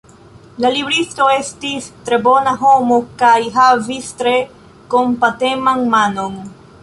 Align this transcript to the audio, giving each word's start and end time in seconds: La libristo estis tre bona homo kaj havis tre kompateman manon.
La 0.63 0.69
libristo 0.75 1.25
estis 1.33 1.89
tre 2.07 2.17
bona 2.29 2.53
homo 2.63 2.97
kaj 3.23 3.35
havis 3.59 4.09
tre 4.23 4.33
kompateman 4.95 5.85
manon. 5.95 6.41